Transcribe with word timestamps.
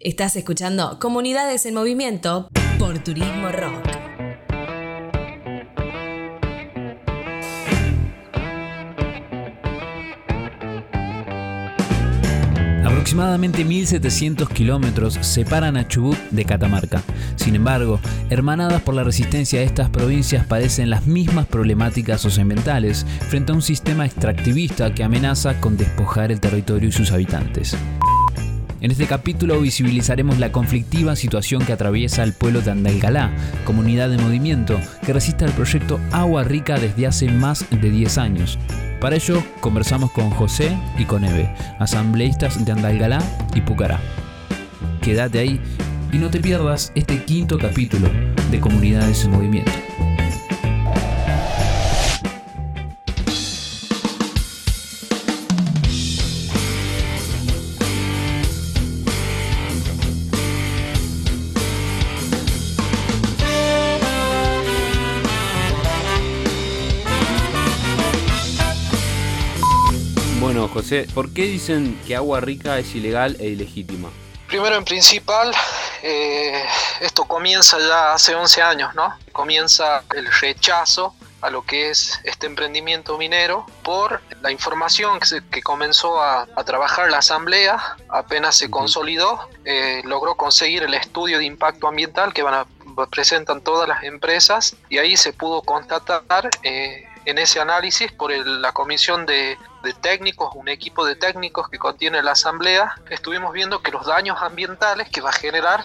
Estás 0.00 0.36
escuchando 0.36 1.00
Comunidades 1.00 1.66
en 1.66 1.74
Movimiento 1.74 2.48
por 2.78 3.00
Turismo 3.00 3.50
Rock. 3.50 3.84
Aproximadamente 12.84 13.66
1.700 13.66 14.48
kilómetros 14.52 15.14
separan 15.14 15.76
a 15.76 15.88
Chubut 15.88 16.16
de 16.30 16.44
Catamarca. 16.44 17.02
Sin 17.34 17.56
embargo, 17.56 17.98
hermanadas 18.30 18.82
por 18.82 18.94
la 18.94 19.02
resistencia 19.02 19.62
estas 19.62 19.90
provincias 19.90 20.46
padecen 20.46 20.90
las 20.90 21.08
mismas 21.08 21.46
problemáticas 21.46 22.20
socioambientales 22.20 23.04
frente 23.28 23.50
a 23.50 23.56
un 23.56 23.62
sistema 23.62 24.06
extractivista 24.06 24.94
que 24.94 25.02
amenaza 25.02 25.60
con 25.60 25.76
despojar 25.76 26.30
el 26.30 26.38
territorio 26.38 26.88
y 26.88 26.92
sus 26.92 27.10
habitantes. 27.10 27.76
En 28.80 28.92
este 28.92 29.06
capítulo 29.06 29.60
visibilizaremos 29.60 30.38
la 30.38 30.52
conflictiva 30.52 31.16
situación 31.16 31.64
que 31.64 31.72
atraviesa 31.72 32.22
el 32.22 32.32
pueblo 32.32 32.60
de 32.60 32.70
Andalgalá, 32.70 33.32
comunidad 33.64 34.08
de 34.08 34.18
movimiento 34.18 34.78
que 35.04 35.12
resiste 35.12 35.44
al 35.44 35.52
proyecto 35.52 35.98
Agua 36.12 36.44
Rica 36.44 36.78
desde 36.78 37.08
hace 37.08 37.28
más 37.28 37.66
de 37.70 37.90
10 37.90 38.18
años. 38.18 38.56
Para 39.00 39.16
ello, 39.16 39.42
conversamos 39.60 40.12
con 40.12 40.30
José 40.30 40.78
y 40.96 41.06
con 41.06 41.24
Eve, 41.24 41.52
asambleístas 41.80 42.64
de 42.64 42.70
Andalgalá 42.70 43.20
y 43.52 43.62
Pucará. 43.62 44.00
Quédate 45.02 45.40
ahí 45.40 45.60
y 46.12 46.18
no 46.18 46.30
te 46.30 46.38
pierdas 46.38 46.92
este 46.94 47.24
quinto 47.24 47.58
capítulo 47.58 48.08
de 48.50 48.60
Comunidades 48.60 49.24
en 49.24 49.32
Movimiento. 49.32 49.87
José, 70.88 71.06
¿por 71.14 71.34
qué 71.34 71.42
dicen 71.42 72.00
que 72.06 72.16
agua 72.16 72.40
rica 72.40 72.78
es 72.78 72.94
ilegal 72.94 73.36
e 73.40 73.48
ilegítima? 73.48 74.08
Primero 74.46 74.74
en 74.74 74.86
principal, 74.86 75.52
eh, 76.02 76.64
esto 77.02 77.26
comienza 77.26 77.78
ya 77.78 78.14
hace 78.14 78.34
11 78.34 78.62
años, 78.62 78.94
¿no? 78.94 79.14
Comienza 79.32 80.02
el 80.16 80.26
rechazo 80.40 81.14
a 81.42 81.50
lo 81.50 81.60
que 81.60 81.90
es 81.90 82.18
este 82.24 82.46
emprendimiento 82.46 83.18
minero 83.18 83.66
por 83.82 84.22
la 84.40 84.50
información 84.50 85.20
que, 85.50 85.60
comenzó 85.60 86.22
a, 86.22 86.46
trabajar 86.64 87.10
la 87.10 87.18
asamblea, 87.18 87.78
apenas 88.08 88.56
se 88.56 88.70
consolidó, 88.70 89.46
eh, 89.66 90.00
logró 90.06 90.36
conseguir 90.36 90.84
el 90.84 90.94
estudio 90.94 91.36
de 91.36 91.44
impacto 91.44 91.86
ambiental 91.86 92.32
que 92.32 92.42
van 92.42 92.54
a, 92.54 92.66
presentan 93.10 93.60
todas 93.60 93.86
las 93.86 94.04
empresas 94.04 94.74
y 94.88 94.96
ahí 94.96 95.18
se 95.18 95.34
pudo 95.34 95.60
constatar 95.60 96.48
eh, 96.62 97.04
en 97.24 97.38
ese 97.38 97.60
análisis 97.60 98.12
por 98.12 98.30
la 98.30 98.72
comisión 98.72 99.26
de, 99.26 99.58
técnicos, 100.02 100.50
un 100.54 100.68
equipo 100.68 101.06
de 101.06 101.16
técnicos 101.16 101.68
que 101.70 101.78
contiene 101.78 102.22
la 102.22 102.32
asamblea, 102.32 102.94
estuvimos 103.08 103.52
viendo 103.52 103.80
que 103.80 103.90
los 103.90 104.04
daños 104.04 104.36
ambientales 104.42 105.08
que 105.08 105.22
va 105.22 105.30
a 105.30 105.32
generar 105.32 105.82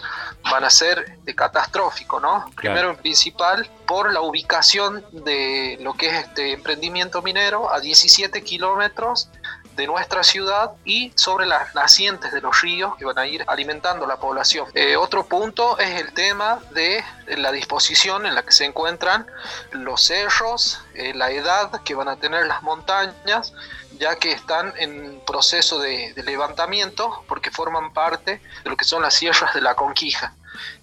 van 0.50 0.62
a 0.62 0.68
ser 0.68 1.18
de 1.22 1.34
catastrófico, 1.34 2.20
¿no? 2.20 2.50
Primero 2.54 2.90
en 2.90 2.96
principal 2.96 3.70
por 3.86 4.12
la 4.12 4.20
ubicación 4.20 5.04
de 5.12 5.78
lo 5.80 5.94
que 5.94 6.08
es 6.08 6.26
este 6.26 6.52
emprendimiento 6.52 7.22
minero 7.22 7.72
a 7.72 7.80
17 7.80 8.42
kilómetros 8.42 9.30
de 9.76 9.86
nuestra 9.86 10.22
ciudad 10.22 10.72
y 10.84 11.12
sobre 11.16 11.46
las 11.46 11.74
nacientes 11.74 12.32
de 12.32 12.40
los 12.40 12.60
ríos 12.60 12.96
que 12.96 13.04
van 13.04 13.18
a 13.18 13.26
ir 13.26 13.44
alimentando 13.46 14.06
la 14.06 14.16
población. 14.16 14.66
Eh, 14.74 14.96
otro 14.96 15.26
punto 15.26 15.78
es 15.78 16.00
el 16.00 16.12
tema 16.12 16.60
de 16.70 17.04
la 17.36 17.52
disposición 17.52 18.26
en 18.26 18.34
la 18.34 18.42
que 18.42 18.52
se 18.52 18.64
encuentran 18.64 19.26
los 19.72 20.02
cerros, 20.02 20.80
eh, 20.94 21.14
la 21.14 21.30
edad 21.30 21.82
que 21.82 21.94
van 21.94 22.08
a 22.08 22.16
tener 22.16 22.46
las 22.46 22.62
montañas, 22.62 23.52
ya 23.98 24.16
que 24.16 24.32
están 24.32 24.72
en 24.76 25.20
proceso 25.26 25.78
de, 25.78 26.12
de 26.14 26.22
levantamiento 26.22 27.24
porque 27.28 27.50
forman 27.50 27.92
parte 27.92 28.40
de 28.62 28.70
lo 28.70 28.76
que 28.76 28.84
son 28.84 29.02
las 29.02 29.14
sierras 29.14 29.54
de 29.54 29.60
la 29.60 29.74
conquija. 29.74 30.34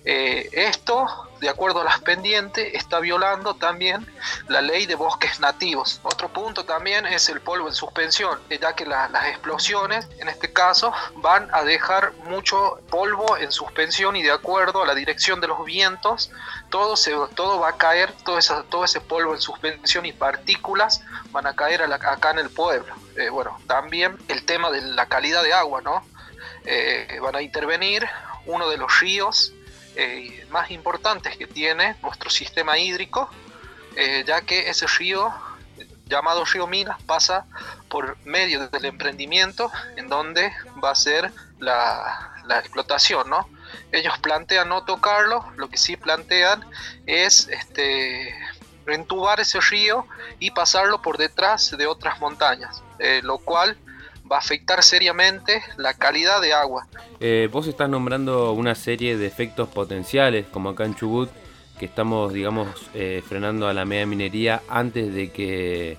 Eh, 0.04 0.50
esto, 0.54 1.06
de 1.42 1.50
acuerdo 1.50 1.82
a 1.82 1.84
las 1.84 2.00
pendientes, 2.00 2.74
está 2.74 3.00
violando 3.00 3.54
también 3.54 4.08
la 4.48 4.62
ley 4.62 4.88
de 4.88 4.96
bosques 4.96 5.40
nativos. 5.40 6.00
Otro 6.02 6.30
punto 6.30 6.66
también 6.66 7.06
es 7.06 7.30
el 7.30 7.40
polvo 7.40 7.68
en 7.68 7.76
suspensión, 7.76 8.40
eh, 8.50 8.58
ya 8.60 8.74
que 8.74 8.86
las 8.86 9.28
explosiones, 9.28 10.08
en 10.18 10.28
este 10.28 10.52
caso, 10.52 10.92
van 11.18 11.50
a 11.54 11.64
dejar 11.64 12.14
mucho 12.26 12.80
polvo 12.90 13.38
en 13.38 13.52
suspensión 13.52 14.16
y 14.16 14.24
de 14.24 14.32
acuerdo 14.32 14.82
a 14.82 14.88
la 14.88 14.96
dirección 14.96 15.40
de 15.40 15.48
los 15.48 15.64
vientos, 15.66 16.32
todo, 16.70 16.96
se, 16.96 17.12
todo 17.36 17.60
va 17.60 17.70
a 17.70 17.78
caer, 17.78 18.12
todo, 18.24 18.40
ese 18.40 19.02
polvo 19.02 19.36
en 19.36 19.42
suspensión 19.42 20.08
y 20.08 20.14
partículas 20.14 21.04
van 21.30 21.46
a 21.46 21.56
caer 21.56 21.84
acá 21.84 22.32
en 22.32 22.40
el 22.40 22.50
pueblo. 22.50 22.96
Eh, 23.18 23.30
bueno, 23.30 23.60
también 23.68 24.18
el 24.30 24.46
tema 24.46 24.72
de 24.72 24.82
la 24.82 25.06
calidad 25.06 25.44
de 25.44 25.54
agua, 25.54 25.82
¿no? 25.82 26.10
van 27.22 27.36
a 27.36 27.42
intervenir 27.42 28.08
uno 28.46 28.70
de 28.70 28.78
los 28.78 29.00
ríos 29.00 29.52
eh, 29.96 30.46
más 30.50 30.72
importantes 30.72 31.38
que 31.38 31.48
tiene 31.48 31.96
nuestro 32.02 32.30
sistema 32.30 32.78
hídrico, 32.78 33.30
eh, 33.96 34.24
ya 34.26 34.42
que 34.42 34.70
ese 34.70 34.88
río, 34.88 35.34
llamado 36.06 36.46
río 36.46 36.68
Minas, 36.68 37.02
pasa 37.04 37.46
por 37.90 38.18
medio 38.26 38.68
del 38.68 38.86
emprendimiento 38.86 39.72
en 39.98 40.08
donde 40.08 40.52
va 40.84 40.92
a 40.92 40.96
ser 40.96 41.32
la, 41.60 42.32
la 42.46 42.60
explotación, 42.60 43.30
¿no? 43.30 43.48
Ellos 43.92 44.18
plantean 44.20 44.70
no 44.70 44.84
tocarlo, 44.84 45.46
lo 45.58 45.70
que 45.70 45.78
sí 45.78 45.98
plantean 45.98 46.66
es 47.06 47.48
este, 47.50 48.34
rentubar 48.86 49.40
ese 49.40 49.60
río 49.60 50.08
y 50.40 50.52
pasarlo 50.52 51.02
por 51.02 51.18
detrás 51.18 51.76
de 51.78 51.88
otras 51.88 52.20
montañas, 52.20 52.84
eh, 53.00 53.22
lo 53.24 53.38
cual 53.38 53.78
va 54.32 54.38
a 54.38 54.40
afectar 54.40 54.82
seriamente 54.84 55.62
la 55.78 55.94
calidad 55.94 56.42
de 56.42 56.54
agua. 56.54 56.88
Eh, 57.20 57.50
vos 57.52 57.68
estás 57.68 57.90
nombrando 57.90 58.54
una 58.54 58.76
serie 58.76 59.18
de 59.18 59.28
efectos 59.28 59.68
potenciales, 59.70 60.46
como 60.52 60.70
acá 60.70 60.86
en 60.86 60.96
Chubut, 60.96 61.30
que 61.78 61.86
estamos, 61.86 62.32
digamos, 62.32 62.68
eh, 62.94 63.22
frenando 63.28 63.68
a 63.68 63.74
la 63.74 63.86
media 63.86 64.06
minería 64.06 64.62
antes 64.70 65.14
de 65.14 65.32
que, 65.32 65.98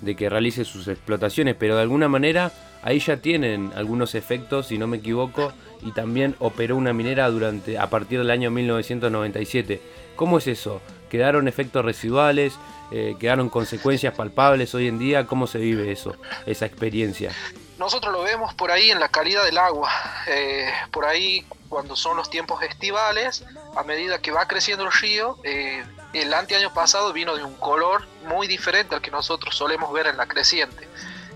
de 0.00 0.16
que 0.16 0.30
realice 0.30 0.64
sus 0.64 0.88
explotaciones, 0.88 1.56
pero 1.58 1.76
de 1.76 1.82
alguna 1.82 2.08
manera 2.08 2.52
ahí 2.82 3.00
ya 3.00 3.16
tienen 3.16 3.72
algunos 3.74 4.14
efectos, 4.14 4.68
si 4.68 4.78
no 4.78 4.86
me 4.86 4.98
equivoco, 4.98 5.52
y 5.82 5.92
también 5.92 6.36
operó 6.38 6.76
una 6.76 6.92
minera 6.92 7.28
durante 7.30 7.78
a 7.78 7.90
partir 7.90 8.18
del 8.18 8.30
año 8.30 8.50
1997. 8.50 9.80
¿Cómo 10.16 10.38
es 10.38 10.46
eso? 10.46 10.80
¿Quedaron 11.14 11.46
efectos 11.46 11.84
residuales? 11.84 12.54
Eh, 12.90 13.14
¿Quedaron 13.20 13.48
consecuencias 13.48 14.12
palpables 14.14 14.74
hoy 14.74 14.88
en 14.88 14.98
día? 14.98 15.28
¿Cómo 15.28 15.46
se 15.46 15.58
vive 15.58 15.92
eso, 15.92 16.16
esa 16.44 16.66
experiencia? 16.66 17.30
Nosotros 17.78 18.12
lo 18.12 18.24
vemos 18.24 18.52
por 18.54 18.72
ahí 18.72 18.90
en 18.90 18.98
la 18.98 19.08
calidad 19.08 19.44
del 19.44 19.58
agua, 19.58 19.92
eh, 20.26 20.72
por 20.90 21.04
ahí 21.04 21.46
cuando 21.68 21.94
son 21.94 22.16
los 22.16 22.28
tiempos 22.30 22.60
estivales, 22.64 23.44
a 23.76 23.84
medida 23.84 24.18
que 24.18 24.32
va 24.32 24.48
creciendo 24.48 24.86
el 24.86 24.90
río, 24.90 25.38
eh, 25.44 25.84
el 26.14 26.34
anteaño 26.34 26.74
pasado 26.74 27.12
vino 27.12 27.36
de 27.36 27.44
un 27.44 27.54
color 27.54 28.04
muy 28.26 28.48
diferente 28.48 28.96
al 28.96 29.00
que 29.00 29.12
nosotros 29.12 29.54
solemos 29.54 29.92
ver 29.92 30.08
en 30.08 30.16
la 30.16 30.26
creciente. 30.26 30.88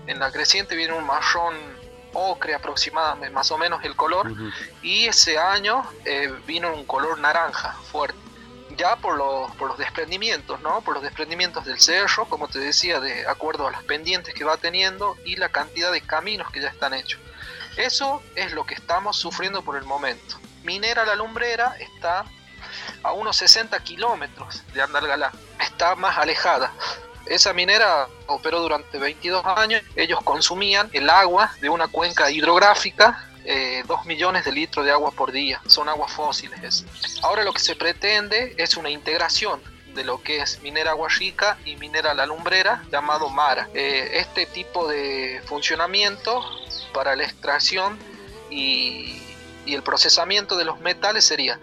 En 0.07 0.19
la 0.19 0.29
creciente 0.29 0.75
viene 0.75 0.91
un 0.91 1.05
marrón 1.05 1.55
ocre 2.11 2.53
aproximadamente, 2.53 3.29
más 3.33 3.49
o 3.49 3.57
menos 3.57 3.81
el 3.85 3.95
color, 3.95 4.29
y 4.81 5.05
ese 5.05 5.37
año 5.37 5.83
eh, 6.03 6.33
vino 6.45 6.73
un 6.73 6.83
color 6.83 7.17
naranja 7.19 7.77
fuerte 7.89 8.28
ya 8.79 8.95
por 8.95 9.17
los, 9.17 9.53
por 9.57 9.67
los 9.67 9.77
desprendimientos, 9.77 10.61
¿no? 10.61 10.81
Por 10.81 10.95
los 10.95 11.03
desprendimientos 11.03 11.65
del 11.65 11.79
cerro, 11.79 12.25
como 12.25 12.47
te 12.47 12.59
decía, 12.59 13.01
de 13.01 13.27
acuerdo 13.27 13.67
a 13.67 13.71
las 13.71 13.83
pendientes 13.83 14.33
que 14.33 14.45
va 14.45 14.55
teniendo 14.55 15.17
y 15.25 15.35
la 15.35 15.49
cantidad 15.49 15.91
de 15.91 16.01
caminos 16.01 16.49
que 16.49 16.61
ya 16.61 16.69
están 16.69 16.93
hechos. 16.93 17.19
Eso 17.75 18.23
es 18.35 18.53
lo 18.53 18.65
que 18.65 18.73
estamos 18.73 19.17
sufriendo 19.17 19.61
por 19.63 19.75
el 19.75 19.83
momento. 19.83 20.37
Minera 20.63 21.05
La 21.05 21.15
Lumbrera 21.15 21.75
está 21.79 22.25
a 23.03 23.11
unos 23.11 23.35
60 23.37 23.77
kilómetros 23.83 24.63
de 24.73 24.81
Andalgalá, 24.81 25.31
está 25.59 25.95
más 25.95 26.17
alejada. 26.17 26.73
Esa 27.25 27.53
minera 27.53 28.07
operó 28.27 28.61
durante 28.61 28.97
22 28.97 29.45
años, 29.45 29.83
ellos 29.95 30.19
consumían 30.23 30.89
el 30.93 31.09
agua 31.09 31.51
de 31.61 31.69
una 31.69 31.87
cuenca 31.87 32.31
hidrográfica 32.31 33.28
eh, 33.45 33.83
2 33.87 34.05
millones 34.05 34.45
de 34.45 34.51
litros 34.51 34.85
de 34.85 34.91
agua 34.91 35.11
por 35.11 35.31
día. 35.31 35.61
Son 35.67 35.89
aguas 35.89 36.11
fósiles. 36.11 36.85
Ahora 37.23 37.43
lo 37.43 37.53
que 37.53 37.59
se 37.59 37.75
pretende 37.75 38.55
es 38.57 38.77
una 38.77 38.89
integración 38.89 39.61
de 39.93 40.03
lo 40.03 40.21
que 40.21 40.39
es 40.39 40.61
minera 40.61 40.91
agua 40.91 41.09
rica 41.09 41.57
y 41.65 41.75
minera 41.75 42.13
la 42.13 42.25
lumbrera 42.25 42.83
llamado 42.91 43.29
Mara. 43.29 43.69
Eh, 43.73 44.11
este 44.13 44.45
tipo 44.45 44.87
de 44.87 45.41
funcionamiento 45.45 46.43
para 46.93 47.15
la 47.15 47.23
extracción 47.23 47.97
y, 48.49 49.15
el 49.67 49.83
procesamiento 49.83 50.57
de 50.57 50.65
los 50.65 50.79
metales 50.79 51.25
sería 51.25 51.59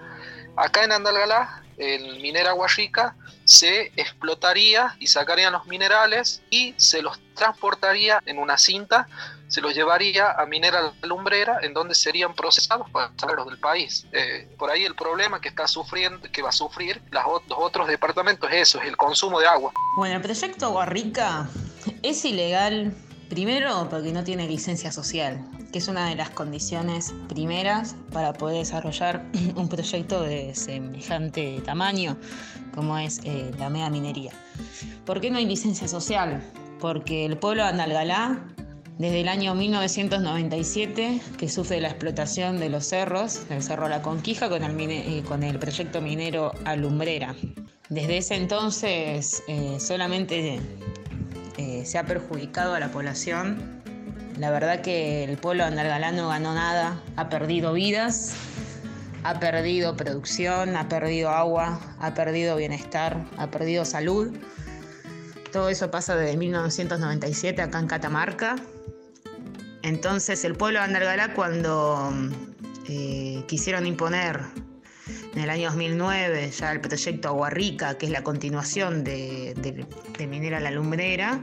acá 0.55 0.85
en 0.85 0.93
Andalgalá, 0.93 1.65
en 1.77 2.23
minera 2.23 2.51
agua 2.51 2.69
rica, 2.69 3.17
se 3.45 3.93
explotaría 3.97 4.95
y 5.01 5.09
sacarían 5.09 5.53
los 5.53 5.67
minerales 5.67 6.41
y 6.49 6.75
se 6.77 7.03
los 7.03 7.19
transportaría 7.35 8.23
en 8.25 8.39
una 8.39 8.59
cinta 8.59 9.09
se 9.49 9.61
los 9.61 9.75
llevaría 9.75 10.33
a 10.33 10.47
Minera 10.47 10.93
Lumbrera, 11.03 11.59
en 11.63 11.73
donde 11.75 11.95
serían 11.95 12.35
procesados 12.35 12.89
para 12.91 13.13
sacarlos 13.17 13.47
del 13.47 13.59
país. 13.59 14.07
Eh, 14.13 14.49
por 14.59 14.71
ahí 14.71 14.85
el 14.85 14.95
problema 14.95 15.41
que 15.41 15.49
está 15.49 15.67
sufriendo, 15.69 16.21
que 16.31 16.43
va 16.43 16.51
a 16.51 16.53
sufrir 16.53 17.03
los 17.11 17.25
otros 17.57 17.89
departamentos 17.89 18.51
es 18.51 18.69
eso, 18.69 18.81
es 18.81 18.89
el 18.89 18.97
consumo 18.97 19.41
de 19.41 19.47
agua. 19.47 19.73
Bueno, 19.97 20.17
el 20.17 20.23
proyecto 20.23 20.67
Agua 20.67 20.87
Rica 20.87 21.49
es 22.03 22.25
ilegal 22.25 22.95
Primero, 23.29 23.89
porque 23.91 24.13
no 24.13 24.23
tiene 24.23 24.47
licencia 24.47 24.93
social, 24.93 25.45
que 25.73 25.79
es 25.79 25.89
una 25.89 26.09
de 26.09 26.15
las 26.15 26.31
condiciones 26.31 27.13
primeras 27.29 27.97
para 28.13 28.33
poder 28.33 28.59
desarrollar 28.59 29.27
un 29.57 29.69
proyecto 29.69 30.23
de 30.23 30.55
semejante 30.55 31.61
tamaño 31.65 32.17
como 32.73 32.97
es 32.99 33.21
eh, 33.25 33.51
la 33.59 33.69
mega 33.69 33.91
minería. 33.91 34.33
¿Por 35.05 35.21
qué 35.21 35.31
no 35.31 35.39
hay 35.39 35.47
licencia 35.47 35.89
social? 35.89 36.41
Porque 36.79 37.25
el 37.25 37.37
pueblo 37.37 37.65
de 37.65 37.71
Andalgalá, 37.71 38.39
desde 38.99 39.21
el 39.21 39.29
año 39.29 39.55
1997, 39.55 41.21
que 41.37 41.49
sufre 41.51 41.81
la 41.83 41.89
explotación 41.89 42.59
de 42.59 42.71
los 42.71 42.87
cerros, 42.87 43.43
el 43.51 43.63
Cerro 43.63 43.89
La 43.89 44.01
Conquija, 44.01 44.49
con 44.49 44.63
el, 44.63 44.91
eh, 44.91 45.23
con 45.29 45.43
el 45.43 45.59
proyecto 45.59 46.01
minero 46.01 46.53
Alumbrera. 46.65 47.35
Desde 47.91 48.19
ese 48.19 48.37
entonces 48.37 49.43
eh, 49.49 49.77
solamente 49.81 50.61
eh, 51.59 51.83
se 51.85 51.99
ha 51.99 52.05
perjudicado 52.05 52.75
a 52.75 52.81
la 52.81 52.91
población. 52.91 53.83
La 54.39 54.51
verdad 54.51 54.81
que 54.81 55.25
el 55.25 55.37
pueblo 55.37 55.65
de 55.65 55.71
Andalgalá 55.71 56.13
no 56.13 56.29
ganó 56.29 56.55
nada, 56.55 57.03
ha 57.17 57.29
perdido 57.29 57.75
vidas, 57.75 58.35
ha 59.25 59.39
perdido 59.39 59.95
producción, 59.95 60.75
ha 60.75 60.89
perdido 60.89 61.31
agua, 61.31 61.81
ha 62.01 62.15
perdido 62.15 62.57
bienestar, 62.57 63.27
ha 63.37 63.51
perdido 63.51 63.85
salud. 63.85 64.35
Todo 65.53 65.69
eso 65.69 65.91
pasa 65.91 66.17
desde 66.17 66.39
1997 66.39 67.61
acá 67.61 67.79
en 67.79 67.89
Catamarca. 67.89 68.57
Entonces 69.87 70.45
el 70.45 70.57
pueblo 70.57 70.81
de 70.81 70.87
Andalgalá 70.87 71.33
cuando 71.33 72.13
eh, 72.89 73.45
quisieron 73.47 73.87
imponer 73.87 74.41
en 75.33 75.41
el 75.41 75.49
año 75.49 75.69
2009 75.69 76.51
ya 76.51 76.73
el 76.73 76.81
proyecto 76.81 77.29
Aguarrica, 77.29 77.97
que 77.97 78.07
es 78.07 78.13
la 78.13 78.25
continuación 78.25 79.05
de, 79.05 79.87
Minera 80.29 80.59
La 80.59 80.73
Lumbrera, 80.73 81.39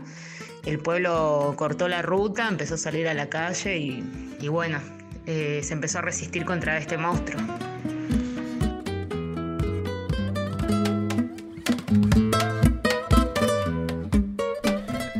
el 0.66 0.80
pueblo 0.80 1.54
cortó 1.56 1.88
la 1.88 2.02
ruta, 2.02 2.50
empezó 2.50 2.74
a 2.74 2.78
salir 2.78 3.08
a 3.08 3.14
la 3.14 3.30
calle 3.30 3.78
y, 3.78 4.48
bueno, 4.50 4.82
eh, 5.26 5.62
se 5.64 5.72
empezó 5.72 6.00
a 6.00 6.02
resistir 6.02 6.44
contra 6.44 6.78
este 6.78 6.98
monstruo. 6.98 7.42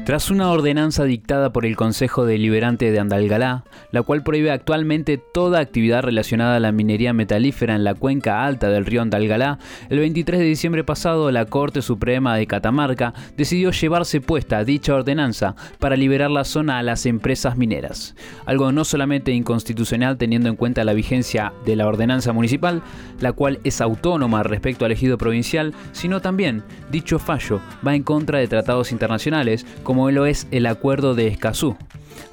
Tras 0.06 0.30
una 0.30 0.52
ordenanza 0.52 1.06
dictada 1.06 1.54
por 1.54 1.66
el 1.66 1.78
Consejo 1.78 2.26
Deliberante 2.26 2.92
de 2.92 3.00
Andalgalá, 3.00 3.64
la 3.92 4.02
cual 4.02 4.22
prohíbe 4.22 4.52
actualmente 4.52 5.18
toda 5.18 5.62
actividad 5.62 6.04
relacionada 6.04 6.58
a 6.58 6.60
la 6.60 6.74
minería 6.74 7.14
metalífera 7.14 7.74
en 7.74 7.86
la 7.86 7.96
cuenca 7.96 8.44
alta 8.44 8.68
del 8.68 8.86
río 8.86 9.02
Andalgalá, 9.02 9.60
el 9.90 10.00
23 10.00 10.42
de 10.42 10.46
diciembre 10.46 10.84
pasado 10.84 11.32
la 11.32 11.46
Corte 11.46 11.82
Suprema 11.82 12.36
de 12.36 12.48
Catamarca 12.48 13.14
decidió 13.38 13.72
llevarse 13.72 14.20
puesta 14.20 14.66
dicha 14.66 14.94
ordenanza 14.94 15.56
para 15.80 15.96
liberar 15.96 16.32
la 16.32 16.44
zona 16.44 16.80
a 16.80 16.84
las 16.84 17.06
empresas 17.06 17.56
mineras. 17.56 18.14
Algo 18.46 18.74
no 18.74 18.84
solamente 18.84 19.32
inconstitucional 19.32 20.18
teniendo 20.18 20.50
en 20.50 20.58
cuenta 20.58 20.84
la 20.84 20.92
vigencia 20.92 21.54
de 21.66 21.78
la 21.78 21.88
ordenanza 21.88 22.34
municipal, 22.34 22.82
la 23.22 23.32
cual 23.32 23.62
es 23.64 23.80
autónoma 23.80 24.44
respecto 24.44 24.84
al 24.84 24.92
ejido 24.92 25.18
provincial, 25.18 25.74
sino 25.94 26.20
también 26.20 26.62
dicho 26.92 27.20
fallo 27.20 27.62
va 27.88 27.96
en 27.96 28.04
contra 28.04 28.40
de 28.40 28.50
tratados 28.50 28.92
internacionales 28.92 29.66
como 29.84 29.93
lo 29.94 30.26
es 30.26 30.48
el 30.52 30.66
Acuerdo 30.66 31.16
de 31.16 31.28
Escazú. 31.28 31.76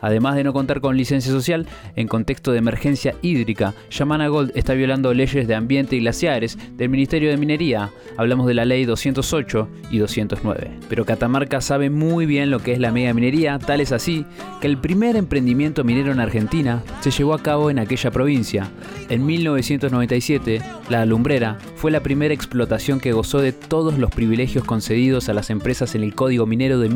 Además 0.00 0.36
de 0.36 0.44
no 0.44 0.52
contar 0.52 0.80
con 0.80 0.96
licencia 0.96 1.30
social, 1.30 1.66
en 1.96 2.08
contexto 2.08 2.52
de 2.52 2.58
emergencia 2.58 3.14
hídrica, 3.22 3.74
Yamana 3.90 4.28
Gold 4.28 4.52
está 4.54 4.74
violando 4.74 5.12
leyes 5.12 5.46
de 5.46 5.54
ambiente 5.54 5.96
y 5.96 6.00
glaciares 6.00 6.58
del 6.76 6.88
Ministerio 6.88 7.30
de 7.30 7.36
Minería. 7.36 7.90
Hablamos 8.16 8.46
de 8.46 8.54
la 8.54 8.64
ley 8.64 8.84
208 8.84 9.68
y 9.90 9.98
209. 9.98 10.70
Pero 10.88 11.04
Catamarca 11.04 11.60
sabe 11.60 11.90
muy 11.90 12.26
bien 12.26 12.50
lo 12.50 12.60
que 12.60 12.72
es 12.72 12.78
la 12.78 12.92
mega 12.92 13.12
minería, 13.12 13.58
tal 13.58 13.80
es 13.80 13.92
así 13.92 14.24
que 14.60 14.66
el 14.66 14.78
primer 14.78 15.16
emprendimiento 15.16 15.84
minero 15.84 16.12
en 16.12 16.20
Argentina 16.20 16.82
se 17.00 17.10
llevó 17.10 17.34
a 17.34 17.42
cabo 17.42 17.70
en 17.70 17.78
aquella 17.78 18.10
provincia. 18.10 18.70
En 19.08 19.26
1997, 19.26 20.62
la 20.88 21.02
alumbrera 21.02 21.58
fue 21.76 21.90
la 21.90 22.00
primera 22.00 22.34
explotación 22.34 23.00
que 23.00 23.12
gozó 23.12 23.40
de 23.40 23.52
todos 23.52 23.98
los 23.98 24.10
privilegios 24.10 24.64
concedidos 24.64 25.28
a 25.28 25.34
las 25.34 25.50
empresas 25.50 25.94
en 25.94 26.02
el 26.02 26.14
Código 26.14 26.46
Minero 26.46 26.78
de 26.78 26.88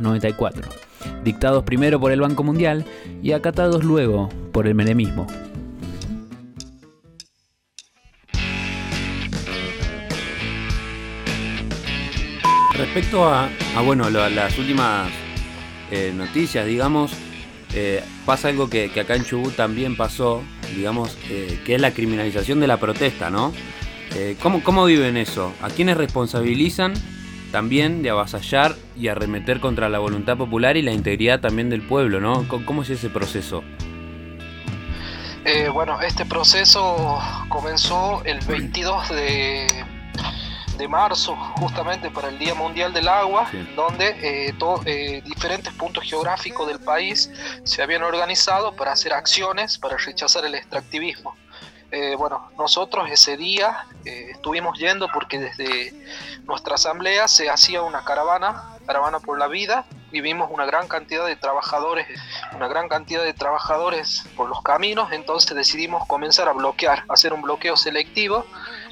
1994 0.00 0.94
dictados 1.22 1.64
primero 1.64 2.00
por 2.00 2.12
el 2.12 2.20
Banco 2.20 2.42
Mundial 2.42 2.84
y 3.22 3.32
acatados 3.32 3.84
luego 3.84 4.28
por 4.52 4.66
el 4.66 4.74
menemismo. 4.74 5.26
Respecto 12.76 13.24
a, 13.26 13.48
bueno, 13.84 14.10
las 14.10 14.58
últimas 14.58 15.08
eh, 15.90 16.12
noticias, 16.14 16.66
digamos, 16.66 17.12
eh, 17.72 18.02
pasa 18.26 18.48
algo 18.48 18.68
que, 18.68 18.90
acá 19.00 19.14
en 19.14 19.24
Chubut 19.24 19.54
también 19.54 19.96
pasó, 19.96 20.42
digamos, 20.74 21.16
eh, 21.30 21.60
que 21.64 21.76
es 21.76 21.80
la 21.80 21.92
criminalización 21.92 22.60
de 22.60 22.66
la 22.66 22.78
protesta, 22.78 23.30
¿no? 23.30 23.52
¿cómo, 24.40 24.62
¿Cómo 24.62 24.84
viven 24.84 25.16
eso? 25.16 25.52
¿A 25.60 25.70
quiénes 25.70 25.96
responsabilizan 25.96 26.94
también 27.50 28.00
de 28.02 28.10
avasallar 28.10 28.76
y 28.96 29.08
arremeter 29.08 29.60
contra 29.60 29.88
la 29.88 29.98
voluntad 29.98 30.36
popular 30.36 30.76
y 30.76 30.82
la 30.82 30.92
integridad 30.92 31.40
también 31.40 31.70
del 31.70 31.82
pueblo, 31.82 32.20
¿no? 32.20 32.46
¿Cómo 32.48 32.82
es 32.82 32.90
ese 32.90 33.10
proceso? 33.10 33.62
Eh, 35.44 35.68
bueno, 35.68 36.00
este 36.00 36.24
proceso 36.24 37.18
comenzó 37.50 38.22
el 38.24 38.40
22 38.46 39.10
de, 39.10 39.66
de, 40.78 40.88
marzo, 40.88 41.36
justamente 41.56 42.10
para 42.10 42.28
el 42.28 42.38
Día 42.38 42.54
Mundial 42.54 42.94
del 42.94 43.08
Agua, 43.08 43.50
donde 43.76 44.08
eh, 44.22 44.54
eh, 44.86 45.22
diferentes 45.22 45.70
puntos 45.74 46.04
geográficos 46.04 46.66
del 46.66 46.78
país 46.78 47.30
se 47.62 47.82
habían 47.82 48.02
organizado 48.02 48.74
para 48.74 48.92
hacer 48.92 49.12
acciones 49.12 49.76
para 49.76 49.98
rechazar 49.98 50.46
el 50.46 50.54
extractivismo. 50.54 51.36
Eh, 51.94 52.16
bueno, 52.16 52.50
nosotros 52.58 53.08
ese 53.08 53.36
día 53.36 53.86
eh, 54.04 54.30
estuvimos 54.32 54.76
yendo 54.76 55.06
porque 55.14 55.38
desde 55.38 55.94
nuestra 56.42 56.74
asamblea 56.74 57.28
se 57.28 57.48
hacía 57.48 57.82
una 57.82 58.04
caravana, 58.04 58.76
caravana 58.84 59.20
por 59.20 59.38
la 59.38 59.46
vida, 59.46 59.84
y 60.10 60.20
vimos 60.20 60.48
una 60.52 60.66
gran 60.66 60.88
cantidad 60.88 61.24
de 61.24 61.36
trabajadores, 61.36 62.08
una 62.54 62.66
gran 62.66 62.88
cantidad 62.88 63.22
de 63.22 63.32
trabajadores 63.32 64.24
por 64.36 64.48
los 64.48 64.60
caminos, 64.62 65.12
entonces 65.12 65.54
decidimos 65.56 66.04
comenzar 66.08 66.48
a 66.48 66.52
bloquear, 66.52 67.04
hacer 67.08 67.32
un 67.32 67.42
bloqueo 67.42 67.76
selectivo 67.76 68.44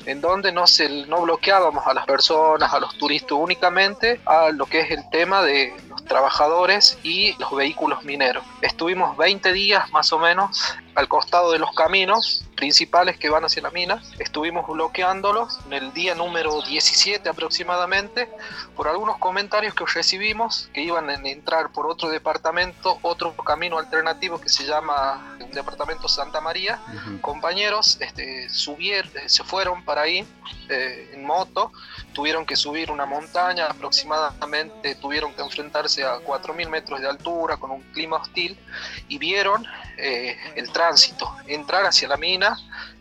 en 0.06 0.20
donde 0.20 0.52
no, 0.52 0.68
se, 0.68 0.88
no 1.06 1.22
bloqueábamos 1.22 1.84
a 1.86 1.94
las 1.94 2.06
personas, 2.06 2.72
a 2.72 2.80
los 2.80 2.96
turistas 2.98 3.32
únicamente, 3.32 4.20
a 4.26 4.50
lo 4.50 4.66
que 4.66 4.80
es 4.80 4.90
el 4.92 5.08
tema 5.10 5.42
de 5.42 5.74
los 5.88 6.04
trabajadores 6.04 6.98
y 7.02 7.36
los 7.38 7.54
vehículos 7.54 8.04
mineros. 8.04 8.44
Estuvimos 8.60 9.16
20 9.16 9.52
días 9.52 9.90
más 9.92 10.12
o 10.12 10.18
menos 10.18 10.76
al 10.94 11.08
costado 11.08 11.52
de 11.52 11.58
los 11.58 11.74
caminos 11.74 12.44
principales 12.56 13.18
que 13.18 13.28
van 13.28 13.44
hacia 13.44 13.62
la 13.62 13.70
mina. 13.70 14.02
Estuvimos 14.18 14.66
bloqueándolos 14.66 15.58
en 15.66 15.72
el 15.72 15.92
día 15.92 16.14
número 16.14 16.62
17 16.62 17.28
aproximadamente 17.28 18.28
por 18.76 18.88
algunos 18.88 19.18
comentarios 19.18 19.74
que 19.74 19.84
recibimos 19.86 20.68
que 20.72 20.82
iban 20.82 21.08
a 21.10 21.14
entrar 21.14 21.72
por 21.72 21.86
otro 21.86 22.08
departamento, 22.08 22.98
otro 23.02 23.34
camino 23.36 23.78
alternativo 23.78 24.40
que 24.40 24.48
se 24.48 24.64
llama 24.64 25.36
el 25.40 25.50
departamento 25.50 26.08
Santa 26.08 26.40
María. 26.40 26.78
Compañeros 27.20 27.98
este, 28.00 28.48
subieron, 28.50 29.10
se 29.26 29.42
fueron 29.44 29.84
para 29.84 30.02
ahí 30.02 30.26
eh, 30.68 31.10
en 31.14 31.24
moto, 31.24 31.72
tuvieron 32.12 32.46
que 32.46 32.56
subir 32.56 32.90
una 32.90 33.06
montaña 33.06 33.66
aproximadamente, 33.66 34.94
tuvieron 34.96 35.34
que 35.34 35.42
enfrentarse 35.42 36.04
a 36.04 36.18
4.000 36.18 36.68
metros 36.68 37.00
de 37.00 37.08
altura 37.08 37.56
con 37.56 37.70
un 37.70 37.82
clima 37.92 38.18
hostil 38.18 38.58
y 39.08 39.18
vieron 39.18 39.66
eh, 39.96 40.36
el 40.54 40.70
tránsito, 40.82 41.32
entrar 41.46 41.86
hacia 41.86 42.08
la 42.08 42.16
mina, 42.16 42.58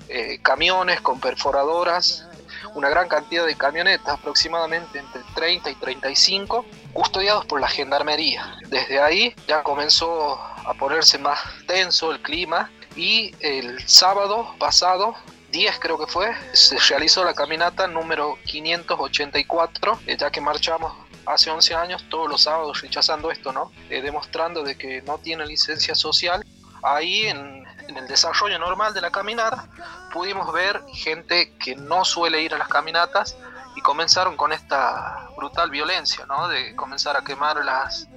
eh, 0.08 0.40
camiones 0.44 1.02
con 1.02 1.20
perforadoras, 1.20 2.28
una 2.76 2.90
gran 2.90 3.08
cantidad 3.08 3.46
de 3.46 3.56
camionetas, 3.56 4.20
aproximadamente 4.20 5.00
entre 5.00 5.22
30 5.34 5.72
y 5.72 5.76
35, 5.76 6.64
custodiados 6.94 7.46
por 7.48 7.60
la 7.60 7.68
gendarmería. 7.68 8.56
Desde 8.68 9.02
ahí 9.02 9.36
ya 9.48 9.64
comenzó 9.64 10.36
a 10.36 10.74
ponerse 10.76 11.18
más 11.18 11.40
tenso 11.66 12.12
el 12.12 12.22
clima 12.22 12.70
y 12.96 13.34
el 13.40 13.80
sábado 13.88 14.54
pasado 14.60 15.16
10 15.52 15.80
creo 15.80 15.98
que 15.98 16.06
fue, 16.06 16.32
se 16.54 16.78
realizó 16.78 17.24
la 17.24 17.34
caminata 17.34 17.88
número 17.88 18.38
584, 18.46 20.00
eh, 20.06 20.18
ya 20.20 20.30
que 20.30 20.40
marchamos 20.40 20.94
hace 21.26 21.50
11 21.50 21.74
años 21.74 22.06
todos 22.10 22.30
los 22.30 22.44
sábados 22.44 22.80
rechazando 22.82 23.32
esto, 23.32 23.52
¿no? 23.52 23.72
demostrando 23.90 24.64
de 24.64 24.78
que 24.78 25.02
no 25.02 25.18
tiene 25.18 25.46
licencia 25.46 25.96
social 25.96 26.41
ahí 26.84 27.28
en, 27.28 27.62
el 27.88 28.08
desarrollo 28.08 28.58
normal 28.58 28.94
de 28.94 29.02
la 29.02 29.12
caminata 29.12 29.68
pudimos 30.14 30.54
ver 30.54 30.82
gente 30.94 31.54
que 31.58 31.76
no 31.76 32.06
suele 32.06 32.42
ir 32.42 32.54
a 32.54 32.58
las 32.58 32.70
caminatas 32.70 33.36
y 33.76 33.82
comenzaron 33.82 34.38
con 34.38 34.54
esta 34.54 35.28
brutal 35.36 35.70
violencia, 35.70 36.26
¿no? 36.26 36.48
De 36.48 36.74
comenzar 36.78 37.18
a 37.18 37.22
quemar 37.22 37.66
las, 37.66 38.08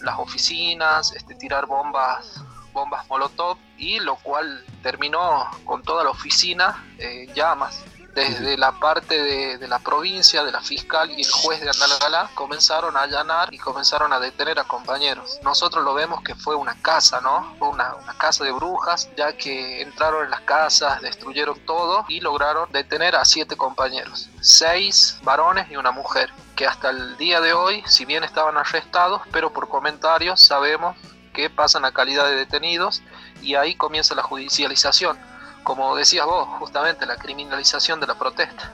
las 0.00 0.18
oficinas, 0.18 1.12
este, 1.12 1.34
tirar 1.34 1.66
bombas 1.66 2.40
bombas 2.72 3.08
molotov 3.08 3.56
y 3.78 3.98
lo 4.00 4.16
cual 4.16 4.64
terminó 4.82 5.50
con 5.64 5.82
toda 5.82 6.04
la 6.04 6.10
oficina 6.10 6.84
en 6.98 7.32
llamas 7.34 7.82
desde 8.16 8.56
la 8.56 8.72
parte 8.72 9.22
de, 9.58 9.68
la 9.68 9.78
provincia, 9.78 10.42
de 10.42 10.50
la 10.50 10.62
fiscal 10.62 11.10
y 11.10 11.20
el 11.20 11.30
juez 11.30 11.60
de 11.60 11.68
Andalgalá, 11.68 12.30
comenzaron 12.34 12.96
a 12.96 13.02
allanar 13.02 13.52
y 13.52 13.58
comenzaron 13.58 14.10
a 14.10 14.18
detener 14.18 14.58
a 14.58 14.64
compañeros. 14.64 15.38
Nosotros 15.42 15.84
lo 15.84 15.92
vemos 15.92 16.22
que 16.22 16.34
fue 16.34 16.54
una 16.54 16.80
casa, 16.80 17.20
¿no? 17.20 17.54
Fue 17.58 17.68
una, 17.68 17.94
una 17.94 18.14
casa 18.16 18.42
de 18.44 18.52
brujas, 18.52 19.10
ya 19.18 19.36
que 19.36 19.82
entraron 19.82 20.24
en 20.24 20.30
las 20.30 20.40
casas, 20.40 21.02
destruyeron 21.02 21.60
todo 21.66 22.06
y 22.08 22.20
lograron 22.20 22.72
detener 22.72 23.16
a 23.16 23.24
siete 23.26 23.54
compañeros, 23.54 24.30
seis 24.40 25.18
varones 25.22 25.70
y 25.70 25.76
una 25.76 25.90
mujer 25.90 26.32
que 26.54 26.66
hasta 26.66 26.88
el 26.88 27.18
día 27.18 27.42
de 27.42 27.52
hoy, 27.52 27.84
si 27.86 28.06
bien 28.06 28.24
estaban 28.24 28.56
arrestados, 28.56 29.20
pero 29.30 29.52
por 29.52 29.68
comentarios 29.68 30.42
sabemos 30.42 30.96
que 31.34 31.50
pasan 31.50 31.84
a 31.84 31.92
calidad 31.92 32.24
de 32.24 32.34
detenidos 32.34 33.02
y 33.42 33.56
ahí 33.56 33.74
comienza 33.74 34.14
la 34.14 34.22
judicialización 34.22 35.18
como 35.66 35.96
decías 35.96 36.24
vos, 36.26 36.46
justamente 36.60 37.04
la 37.06 37.16
criminalización 37.16 37.98
de 37.98 38.06
la 38.06 38.14
protesta. 38.14 38.72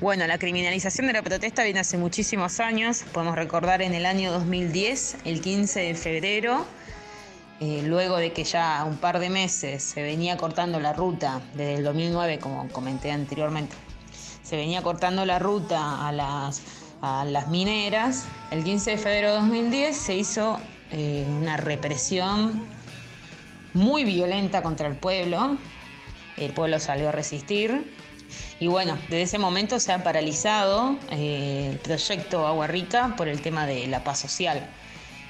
Bueno, 0.00 0.26
la 0.26 0.36
criminalización 0.36 1.06
de 1.06 1.12
la 1.12 1.22
protesta 1.22 1.62
viene 1.62 1.78
hace 1.78 1.96
muchísimos 1.96 2.58
años. 2.58 3.04
Podemos 3.12 3.36
recordar 3.36 3.82
en 3.82 3.94
el 3.94 4.04
año 4.04 4.32
2010, 4.32 5.18
el 5.24 5.40
15 5.40 5.80
de 5.80 5.94
febrero, 5.94 6.66
eh, 7.60 7.82
luego 7.84 8.16
de 8.16 8.32
que 8.32 8.42
ya 8.42 8.84
un 8.84 8.96
par 8.96 9.20
de 9.20 9.30
meses 9.30 9.84
se 9.84 10.02
venía 10.02 10.36
cortando 10.36 10.80
la 10.80 10.92
ruta, 10.92 11.40
desde 11.54 11.74
el 11.74 11.84
2009, 11.84 12.40
como 12.40 12.68
comenté 12.70 13.12
anteriormente, 13.12 13.76
se 14.42 14.56
venía 14.56 14.82
cortando 14.82 15.24
la 15.24 15.38
ruta 15.38 16.08
a 16.08 16.10
las, 16.10 16.62
a 17.00 17.24
las 17.24 17.46
mineras, 17.46 18.24
el 18.50 18.64
15 18.64 18.90
de 18.90 18.98
febrero 18.98 19.28
de 19.28 19.34
2010 19.34 19.96
se 19.96 20.16
hizo 20.16 20.58
eh, 20.90 21.24
una 21.28 21.56
represión 21.58 22.66
muy 23.72 24.02
violenta 24.02 24.62
contra 24.62 24.88
el 24.88 24.96
pueblo, 24.96 25.58
el 26.44 26.52
pueblo 26.52 26.78
salió 26.78 27.08
a 27.08 27.12
resistir. 27.12 27.94
Y 28.60 28.66
bueno, 28.66 28.96
desde 29.02 29.22
ese 29.22 29.38
momento 29.38 29.78
se 29.80 29.92
ha 29.92 30.02
paralizado 30.02 30.98
eh, 31.10 31.70
el 31.72 31.78
proyecto 31.78 32.46
Agua 32.46 32.66
Rica 32.66 33.14
por 33.16 33.28
el 33.28 33.42
tema 33.42 33.66
de 33.66 33.86
la 33.86 34.04
paz 34.04 34.20
social. 34.20 34.68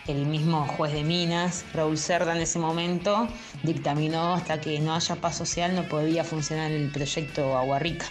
El 0.07 0.27
mismo 0.27 0.67
juez 0.67 0.93
de 0.93 1.05
Minas, 1.05 1.65
Raúl 1.73 1.97
Cerda, 1.97 2.35
en 2.35 2.43
ese 2.43 2.59
momento 2.59 3.29
dictaminó 3.63 4.35
hasta 4.35 4.61
que 4.61 4.81
no 4.81 4.95
haya 4.95 5.17
paz 5.17 5.37
social 5.37 5.75
no 5.77 5.85
podía 5.85 6.25
funcionar 6.25 6.73
el 6.73 6.91
proyecto 6.91 7.57
Agua 7.57 7.79
Rica. 7.79 8.07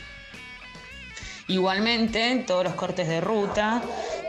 Igualmente, 1.48 2.46
todos 2.48 2.64
los 2.64 2.76
cortes 2.76 3.10
de 3.10 3.20
ruta, 3.20 3.82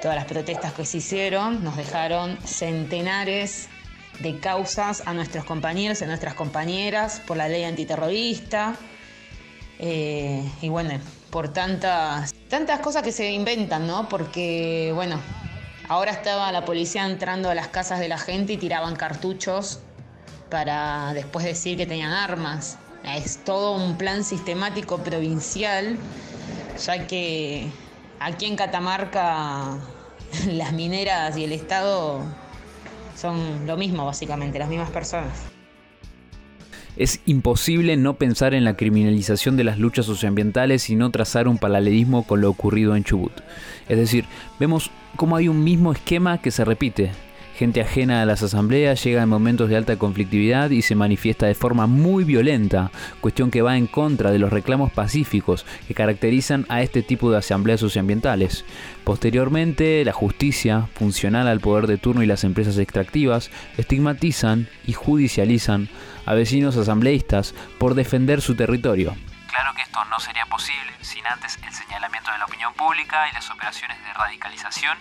todas 0.02 0.17
las 0.17 0.25
protestas 0.25 0.73
que 0.73 0.85
se 0.85 0.97
hicieron, 0.97 1.62
nos 1.62 1.76
dejaron 1.76 2.37
centenares 2.45 3.69
de 4.21 4.38
causas 4.38 5.02
a 5.07 5.14
nuestros 5.14 5.45
compañeros 5.45 6.00
y 6.00 6.04
a 6.04 6.07
nuestras 6.07 6.35
compañeras 6.35 7.21
por 7.26 7.37
la 7.37 7.49
ley 7.49 7.64
antiterrorista. 7.64 8.76
Eh, 9.78 10.49
y 10.61 10.69
bueno, 10.69 11.00
por 11.31 11.52
tantas, 11.52 12.35
tantas 12.49 12.81
cosas 12.81 13.02
que 13.02 13.11
se 13.11 13.33
inventan, 13.33 13.87
¿no? 13.87 14.09
Porque, 14.09 14.92
bueno, 14.95 15.19
ahora 15.88 16.12
estaba 16.12 16.52
la 16.52 16.64
policía 16.64 17.07
entrando 17.07 17.50
a 17.50 17.54
las 17.54 17.69
casas 17.69 17.99
de 17.99 18.09
la 18.09 18.19
gente 18.19 18.52
y 18.52 18.57
tiraban 18.59 18.97
cartuchos 18.97 19.81
para 20.50 21.14
después 21.14 21.45
decir 21.45 21.78
que 21.78 21.87
tenían 21.87 22.12
armas. 22.12 22.78
Es 23.04 23.42
todo 23.45 23.73
un 23.73 23.97
plan 23.97 24.23
sistemático 24.23 24.99
provincial, 24.99 25.97
ya 26.85 27.07
que 27.07 27.69
aquí 28.21 28.47
en 28.47 28.57
Catamarca 28.57 29.78
las 30.47 30.73
mineras 30.73 31.37
y 31.37 31.45
el 31.45 31.52
Estado 31.52 32.23
son 33.23 33.67
lo 33.67 33.76
mismo 33.76 34.05
básicamente, 34.05 34.59
las 34.59 34.69
mismas 34.69 34.91
personas. 34.91 35.33
Es 36.97 37.21
imposible 37.25 37.97
no 37.97 38.14
pensar 38.14 38.52
en 38.52 38.64
la 38.64 38.76
criminalización 38.76 39.57
de 39.57 39.64
las 39.64 39.79
luchas 39.79 40.05
socioambientales 40.05 40.91
y 40.91 40.97
no 40.97 41.11
trazar 41.11 41.49
un 41.49 41.57
paralelismo 41.57 42.26
con 42.26 42.41
lo 42.43 42.50
ocurrido 42.50 42.97
en 42.97 43.05
Chubut. 43.05 43.33
Es 43.88 43.97
decir, 43.97 44.26
vemos 44.59 44.91
cómo 45.17 45.37
hay 45.37 45.49
un 45.49 45.64
mismo 45.64 45.93
esquema 45.93 46.38
que 46.38 46.50
se 46.50 46.64
repite. 46.64 47.12
Gente 47.62 47.81
ajena 47.81 48.23
a 48.23 48.25
las 48.25 48.42
asambleas 48.42 49.04
llega 49.04 49.23
en 49.23 49.28
momentos 49.28 49.69
de 49.69 49.76
alta 49.76 49.97
conflictividad 49.97 50.71
y 50.71 50.83
se 50.83 50.97
manifiesta 50.97 51.47
de 51.47 51.54
forma 51.54 51.87
muy 51.87 52.25
violenta, 52.25 52.90
cuestión 53.21 53.52
que 53.52 53.62
va 53.62 53.76
en 53.76 53.87
contra 53.87 54.33
de 54.33 54.40
los 54.40 54.52
reclamos 54.52 54.90
pacíficos 54.90 55.64
que 55.87 55.95
caracterizan 55.95 56.66
a 56.69 56.83
este 56.83 57.04
tipo 57.04 57.31
de 57.31 57.38
asambleas 57.38 57.78
socioambientales. 57.78 58.64
Posteriormente, 59.04 60.04
la 60.04 60.12
justicia, 60.12 60.88
funcional 60.97 61.47
al 61.47 61.61
poder 61.61 61.87
de 61.87 61.99
turno 61.99 62.25
y 62.25 62.26
las 62.26 62.42
empresas 62.42 62.78
extractivas, 62.78 63.52
estigmatizan 63.78 64.69
y 64.85 64.95
judicializan 64.95 65.88
a 66.26 66.35
vecinos 66.35 66.76
asambleístas 66.76 67.54
por 67.78 67.95
defender 67.95 68.40
su 68.40 68.57
territorio. 68.57 69.14
Claro 69.47 69.73
que 69.76 69.83
esto 69.83 70.04
no 70.07 70.19
sería 70.19 70.47
posible 70.47 70.90
sin 71.00 71.25
antes 71.28 71.61
el 71.64 71.73
señalamiento 71.73 72.33
de 72.33 72.38
la 72.38 72.47
opinión 72.47 72.75
pública 72.75 73.28
y 73.31 73.35
las 73.35 73.49
operaciones 73.52 73.99
de 73.99 74.12
radicalización 74.14 74.99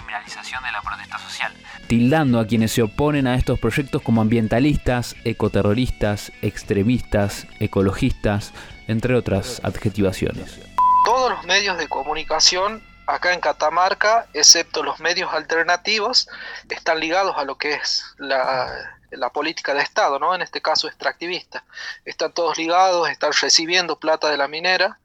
criminalización 0.00 0.62
de 0.64 0.72
la 0.72 0.82
protesta 0.82 1.18
social. 1.18 1.52
Tildando 1.86 2.40
a 2.40 2.46
quienes 2.46 2.72
se 2.72 2.82
oponen 2.82 3.26
a 3.26 3.34
estos 3.34 3.58
proyectos 3.58 4.02
como 4.02 4.20
ambientalistas, 4.20 5.14
ecoterroristas, 5.24 6.32
extremistas, 6.42 7.46
ecologistas, 7.58 8.52
entre 8.88 9.14
otras 9.14 9.60
adjetivaciones. 9.62 10.60
Todos 11.04 11.30
los 11.30 11.44
medios 11.44 11.78
de 11.78 11.88
comunicación 11.88 12.82
acá 13.06 13.34
en 13.34 13.40
Catamarca, 13.40 14.26
excepto 14.32 14.82
los 14.82 15.00
medios 15.00 15.32
alternativos, 15.32 16.28
están 16.68 17.00
ligados 17.00 17.36
a 17.36 17.44
lo 17.44 17.56
que 17.56 17.74
es 17.74 18.04
la, 18.18 18.96
la, 19.10 19.30
política 19.30 19.74
de 19.74 19.82
Estado, 19.82 20.18
¿no? 20.18 20.34
En 20.34 20.42
este 20.42 20.62
caso 20.62 20.86
extractivista. 20.86 21.64
Están 22.04 22.32
todos 22.32 22.56
ligados, 22.56 23.08
están 23.10 23.32
recibiendo 23.40 23.98
plata 23.98 24.30
de 24.30 24.36
la 24.36 24.46
minera 24.46 24.99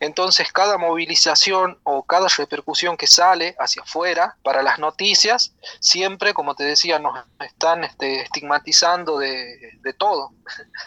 entonces, 0.00 0.52
cada 0.52 0.78
movilización 0.78 1.78
o 1.84 2.02
cada 2.04 2.28
repercusión 2.28 2.96
que 2.96 3.06
sale 3.06 3.56
hacia 3.58 3.82
afuera 3.82 4.36
para 4.42 4.62
las 4.62 4.78
noticias, 4.78 5.54
siempre, 5.80 6.34
como 6.34 6.54
te 6.54 6.64
decía, 6.64 6.98
nos 6.98 7.24
están 7.40 7.84
este, 7.84 8.22
estigmatizando 8.22 9.18
de, 9.18 9.78
todo, 9.98 10.32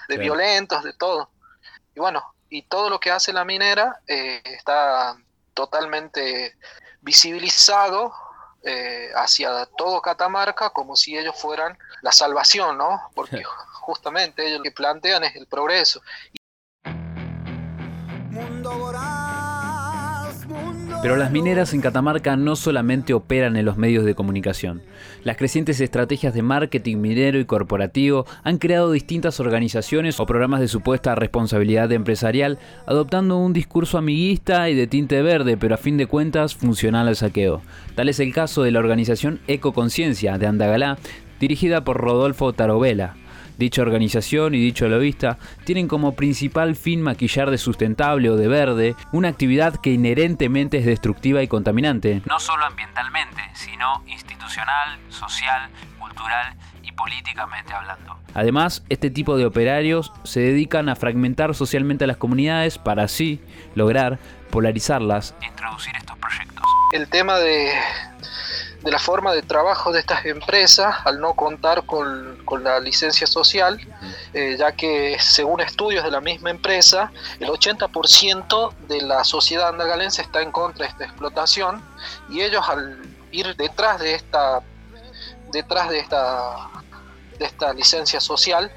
de 0.09 0.17
violentos, 0.17 0.83
de 0.83 0.93
todo. 0.93 1.29
Y 1.95 1.99
bueno, 1.99 2.23
y 2.49 2.63
todo 2.63 2.89
lo 2.89 2.99
que 2.99 3.11
hace 3.11 3.33
la 3.33 3.45
minera 3.45 4.01
eh, 4.07 4.41
está 4.45 5.17
totalmente 5.53 6.55
visibilizado 7.01 8.13
eh, 8.63 9.09
hacia 9.15 9.65
todo 9.77 10.01
Catamarca 10.01 10.71
como 10.71 10.95
si 10.95 11.17
ellos 11.17 11.35
fueran 11.39 11.77
la 12.01 12.11
salvación, 12.11 12.77
¿no? 12.77 13.09
Porque 13.15 13.43
justamente 13.81 14.45
ellos 14.45 14.57
lo 14.57 14.63
que 14.63 14.71
plantean 14.71 15.23
es 15.23 15.35
el 15.35 15.47
progreso. 15.47 16.01
Pero 21.07 21.15
las 21.15 21.31
mineras 21.31 21.73
en 21.73 21.79
Catamarca 21.79 22.35
no 22.35 22.57
solamente 22.57 23.13
operan 23.13 23.55
en 23.55 23.63
los 23.63 23.77
medios 23.77 24.03
de 24.03 24.13
comunicación. 24.13 24.81
Las 25.23 25.37
crecientes 25.37 25.79
estrategias 25.79 26.33
de 26.33 26.41
marketing 26.41 26.97
minero 26.97 27.39
y 27.39 27.45
corporativo 27.45 28.25
han 28.43 28.57
creado 28.57 28.91
distintas 28.91 29.39
organizaciones 29.39 30.19
o 30.19 30.25
programas 30.25 30.59
de 30.59 30.67
supuesta 30.67 31.15
responsabilidad 31.15 31.89
empresarial, 31.93 32.59
adoptando 32.85 33.37
un 33.37 33.53
discurso 33.53 33.97
amiguista 33.97 34.69
y 34.69 34.75
de 34.75 34.87
tinte 34.87 35.21
verde, 35.21 35.55
pero 35.55 35.75
a 35.75 35.77
fin 35.77 35.95
de 35.95 36.07
cuentas 36.07 36.55
funcional 36.55 37.07
al 37.07 37.15
saqueo. 37.15 37.61
Tal 37.95 38.09
es 38.09 38.19
el 38.19 38.33
caso 38.33 38.63
de 38.63 38.71
la 38.71 38.79
organización 38.79 39.39
Ecoconciencia 39.47 40.37
de 40.37 40.47
Andagalá, 40.47 40.97
dirigida 41.39 41.85
por 41.85 42.01
Rodolfo 42.01 42.51
Tarovela. 42.51 43.15
Dicha 43.57 43.81
organización 43.81 44.53
y 44.53 44.59
dicho 44.59 44.87
lobista 44.87 45.37
tienen 45.63 45.87
como 45.87 46.15
principal 46.15 46.75
fin 46.75 47.01
maquillar 47.01 47.49
de 47.49 47.57
sustentable 47.57 48.29
o 48.29 48.35
de 48.35 48.47
verde 48.47 48.95
una 49.11 49.29
actividad 49.29 49.75
que 49.75 49.91
inherentemente 49.91 50.77
es 50.77 50.85
destructiva 50.85 51.41
y 51.41 51.47
contaminante. 51.47 52.21
No 52.27 52.39
solo 52.39 52.65
ambientalmente, 52.65 53.41
sino 53.53 54.03
institucional, 54.05 54.99
social, 55.09 55.69
cultural 55.99 56.55
y 56.83 56.91
políticamente 56.91 57.73
hablando. 57.73 58.17
Además, 58.33 58.83
este 58.89 59.09
tipo 59.09 59.35
de 59.37 59.47
operarios 59.47 60.13
se 60.23 60.39
dedican 60.39 60.89
a 60.89 60.95
fragmentar 60.95 61.55
socialmente 61.55 62.03
a 62.03 62.07
las 62.07 62.17
comunidades 62.17 62.77
para 62.77 63.03
así 63.03 63.41
lograr 63.73 64.19
polarizarlas 64.51 65.33
e 65.41 65.47
introducir 65.47 65.95
estos 65.95 66.17
proyectos. 66.19 66.65
El 66.93 67.09
tema 67.09 67.37
de, 67.39 67.71
de 68.81 68.91
la 68.91 68.99
forma 68.99 69.33
de 69.33 69.41
trabajo 69.41 69.91
de 69.91 69.99
estas 69.99 70.25
empresas 70.25 70.95
al 71.05 71.19
no 71.19 71.33
contar 71.33 71.85
con, 71.85 72.37
la 72.63 72.79
licencia 72.79 73.27
social, 73.27 73.79
eh, 74.33 74.55
ya 74.57 74.71
que 74.71 75.17
según 75.19 75.59
estudios 75.61 76.03
de 76.03 76.11
la 76.11 76.21
misma 76.21 76.49
empresa, 76.49 77.11
el 77.39 77.49
80% 77.49 78.73
de 78.87 79.01
la 79.01 79.23
sociedad 79.23 79.69
andagalense 79.69 80.21
está 80.21 80.41
en 80.41 80.51
contra 80.51 80.85
de 80.85 80.91
esta 80.91 81.05
explotación 81.05 81.83
y 82.29 82.41
ellos 82.41 82.67
al 82.67 83.01
ir 83.31 83.55
detrás 83.55 83.99
de 83.99 84.15
esta 84.15 84.61
detrás 85.51 85.89
de 85.89 85.99
esta 85.99 86.69
de 87.39 87.45
esta 87.45 87.73
licencia 87.73 88.19
social 88.19 88.71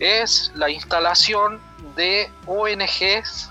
es 0.00 0.50
la 0.54 0.68
instalación 0.70 1.60
de 1.96 2.30
ONGs 2.46 3.50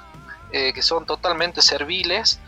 eh, 0.52 0.74
que 0.74 0.82
son 0.82 1.06
totalmente 1.06 1.62
serviles 1.62 2.40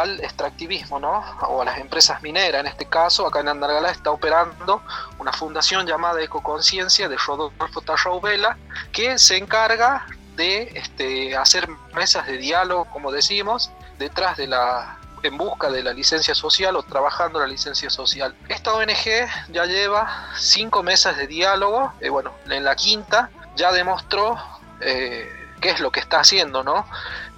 al 0.00 0.20
extractivismo, 0.20 0.98
¿no? 0.98 1.24
O 1.48 1.62
a 1.62 1.64
las 1.64 1.78
empresas 1.78 2.22
mineras. 2.22 2.60
En 2.60 2.66
este 2.66 2.86
caso, 2.86 3.26
acá 3.26 3.40
en 3.40 3.48
Andalgalá 3.48 3.90
está 3.90 4.10
operando 4.10 4.82
una 5.18 5.32
fundación 5.32 5.86
llamada 5.86 6.22
Ecoconciencia 6.22 7.08
de 7.08 7.16
Rodolfo 7.16 7.80
Tarrau 7.80 8.20
Vela, 8.20 8.56
que 8.92 9.18
se 9.18 9.36
encarga 9.36 10.06
de 10.36 10.72
este, 10.74 11.36
hacer 11.36 11.68
mesas 11.94 12.26
de 12.26 12.38
diálogo, 12.38 12.86
como 12.86 13.12
decimos, 13.12 13.70
detrás 13.98 14.36
de 14.36 14.48
la 14.48 14.98
en 15.22 15.38
busca 15.38 15.70
de 15.70 15.82
la 15.82 15.94
licencia 15.94 16.34
social 16.34 16.76
o 16.76 16.82
trabajando 16.82 17.40
la 17.40 17.46
licencia 17.46 17.88
social. 17.88 18.36
Esta 18.48 18.74
ONG 18.74 19.26
ya 19.48 19.64
lleva 19.64 20.28
cinco 20.36 20.82
mesas 20.82 21.16
de 21.16 21.26
diálogo, 21.26 21.94
eh, 22.00 22.10
bueno, 22.10 22.34
en 22.50 22.62
la 22.62 22.76
quinta 22.76 23.30
ya 23.56 23.72
demostró 23.72 24.36
eh, 24.80 25.26
qué 25.60 25.70
es 25.70 25.80
lo 25.80 25.90
que 25.90 26.00
está 26.00 26.20
haciendo, 26.20 26.62
¿no? 26.62 26.86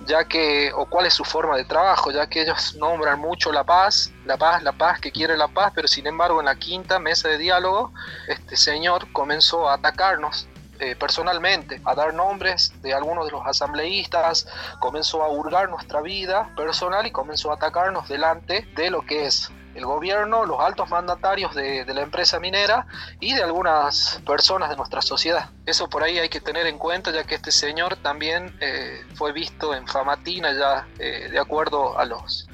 Ya 0.07 0.25
que, 0.25 0.71
o 0.75 0.87
cuál 0.87 1.07
es 1.07 1.15
su 1.15 1.25
forma 1.25 1.57
de 1.57 1.65
trabajo, 1.65 2.11
ya 2.11 2.27
que 2.29 2.43
ellos 2.43 2.77
nombran 2.77 3.19
mucho 3.19 3.51
la 3.53 3.65
paz, 3.65 4.13
la 4.25 4.37
paz, 4.37 4.63
la 4.63 4.73
paz, 4.73 5.01
que 5.01 5.11
quiere 5.11 5.37
la 5.37 5.49
paz, 5.49 5.73
pero 5.75 5.89
sin 5.89 6.07
embargo 6.07 6.41
en 6.41 6.47
la 6.47 6.55
quinta 6.55 6.99
mesa 6.99 7.29
de 7.29 7.39
diálogo, 7.39 7.93
este 8.29 8.57
señor 8.57 9.11
comenzó 9.13 9.69
a 9.69 9.75
atacarnos 9.75 10.49
eh, 10.79 10.95
personalmente, 10.95 11.81
a 11.85 11.95
dar 11.95 12.13
nombres 12.13 12.73
de 12.83 12.93
algunos 12.93 13.25
de 13.25 13.33
los 13.33 13.47
asambleístas, 13.47 14.47
comenzó 14.79 15.23
a 15.23 15.29
hurgar 15.29 15.71
nuestra 15.71 16.03
vida 16.03 16.51
personal 16.55 17.07
y 17.07 17.11
comenzó 17.11 17.51
a 17.51 17.55
atacarnos 17.55 18.07
delante 18.09 18.69
de 18.77 18.91
lo 18.91 19.01
que 19.01 19.25
es 19.25 19.51
el 19.77 19.85
gobierno, 19.85 20.45
los 20.47 20.59
altos 20.61 20.89
mandatarios 20.89 21.55
de, 21.55 21.85
la 21.87 22.01
empresa 22.01 22.41
minera 22.41 22.87
y 23.21 23.35
de 23.35 23.43
algunas 23.43 24.21
personas 24.27 24.71
de 24.71 24.77
nuestra 24.77 25.03
sociedad. 25.03 25.51
Eso 25.67 25.89
por 25.89 26.03
ahí 26.03 26.19
hay 26.19 26.29
que 26.29 26.41
tener 26.41 26.67
en 26.67 26.79
cuenta 26.79 27.11
ya 27.11 27.25
que 27.25 27.35
este 27.35 27.53
señor 27.53 27.97
también 27.97 28.57
eh, 28.61 29.05
fue 29.15 29.33
visto 29.33 29.75
en 29.75 29.87
Famatina 29.87 30.53
ya 30.53 30.87
eh, 30.99 31.29
de 31.31 31.39
acuerdo 31.39 31.99
a 31.99 32.05
los, 32.05 32.49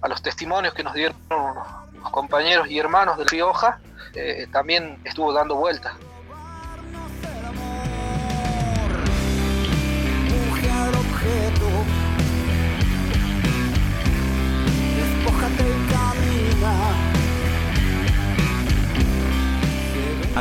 a 0.00 0.08
los 0.08 0.22
testimonios 0.22 0.74
que 0.74 0.84
nos 0.84 0.94
dieron 0.94 1.16
los 1.30 2.10
compañeros 2.10 2.68
y 2.68 2.78
hermanos 2.78 3.18
de 3.18 3.24
Rioja, 3.24 3.80
también 4.50 4.98
estuvo 5.04 5.30
dando 5.32 5.56
vueltas. 5.56 5.92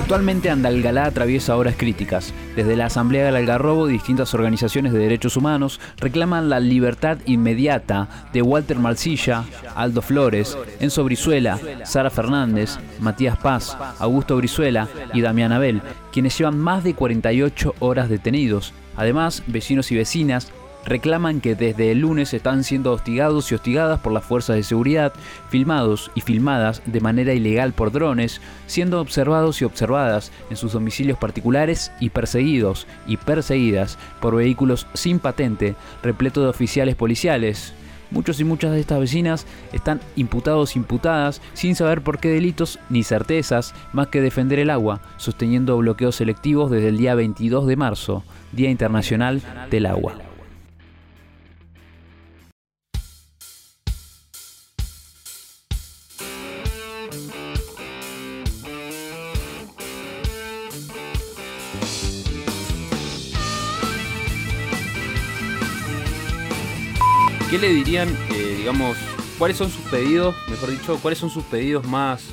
Actualmente 0.05 0.51
Andalgalá 0.51 1.05
atraviesa 1.05 1.57
horas 1.57 1.73
críticas. 1.75 2.31
Desde 2.55 2.75
la 2.75 2.85
Asamblea 2.85 3.25
del 3.25 3.37
Algarrobo, 3.37 3.87
distintas 3.87 4.35
organizaciones 4.35 4.93
de 4.93 4.99
derechos 4.99 5.35
humanos 5.35 5.79
reclaman 5.97 6.47
la 6.47 6.59
libertad 6.59 7.17
inmediata 7.25 8.27
de 8.31 8.43
Walter 8.43 8.77
Marcilla, 8.77 9.45
Aldo 9.73 10.03
Flores, 10.03 10.55
Enzo 10.79 11.03
Brizuela, 11.05 11.59
Sara 11.85 12.11
Fernández, 12.11 12.77
Matías 12.99 13.35
Paz, 13.39 13.75
Augusto 13.97 14.37
Brizuela 14.37 14.87
y 15.11 15.21
Damián 15.21 15.51
Abel, 15.51 15.81
quienes 16.13 16.37
llevan 16.37 16.59
más 16.59 16.83
de 16.83 16.93
48 16.93 17.73
horas 17.79 18.07
detenidos. 18.07 18.73
Además, 18.95 19.41
vecinos 19.47 19.91
y 19.91 19.95
vecinas 19.95 20.51
reclaman 20.85 21.41
que 21.41 21.55
desde 21.55 21.91
el 21.91 21.99
lunes 21.99 22.33
están 22.33 22.63
siendo 22.63 22.91
hostigados 22.91 23.51
y 23.51 23.55
hostigadas 23.55 23.99
por 23.99 24.13
las 24.13 24.23
fuerzas 24.23 24.55
de 24.55 24.63
seguridad, 24.63 25.13
filmados 25.49 26.11
y 26.15 26.21
filmadas 26.21 26.81
de 26.85 27.01
manera 27.01 27.33
ilegal 27.33 27.73
por 27.73 27.91
drones, 27.91 28.39
siendo 28.67 29.01
observados 29.01 29.61
y 29.61 29.65
observadas 29.65 30.31
en 30.49 30.57
sus 30.57 30.73
domicilios 30.73 31.17
particulares 31.17 31.91
y 31.99 32.09
perseguidos 32.09 32.87
y 33.07 33.17
perseguidas 33.17 33.97
por 34.21 34.35
vehículos 34.35 34.87
sin 34.93 35.19
patente, 35.19 35.75
repleto 36.03 36.41
de 36.41 36.49
oficiales 36.49 36.95
policiales. 36.95 37.73
Muchos 38.11 38.39
y 38.39 38.43
muchas 38.43 38.71
de 38.71 38.79
estas 38.79 38.99
vecinas 38.99 39.47
están 39.73 39.99
imputados 40.15 40.75
imputadas 40.75 41.41
sin 41.53 41.75
saber 41.75 42.01
por 42.01 42.19
qué 42.19 42.29
delitos 42.29 42.79
ni 42.89 43.03
certezas 43.03 43.73
más 43.93 44.07
que 44.07 44.21
defender 44.21 44.59
el 44.59 44.69
agua, 44.69 45.01
sosteniendo 45.17 45.75
bloqueos 45.77 46.15
selectivos 46.15 46.69
desde 46.69 46.89
el 46.89 46.97
día 46.97 47.15
22 47.15 47.65
de 47.65 47.75
marzo, 47.75 48.23
Día 48.51 48.69
Internacional 48.69 49.41
del 49.71 49.87
Agua. 49.87 50.24
¿Qué 67.49 67.59
le 67.59 67.69
dirían, 67.69 68.09
eh, 68.31 68.55
digamos, 68.57 68.97
cuáles 69.37 69.57
son 69.57 69.69
sus 69.69 69.83
pedidos, 69.91 70.35
mejor 70.47 70.71
dicho, 70.71 70.99
cuáles 70.99 71.19
son 71.19 71.29
sus 71.29 71.43
pedidos 71.43 71.85
más, 71.85 72.23